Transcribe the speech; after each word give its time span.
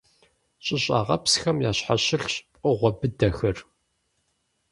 ЩӀыщӀагъыпсхэм 0.65 1.57
ящхьэщылъщ 1.69 2.33
пкъыгъуэ 2.51 2.89
быдэхэр. 2.99 3.57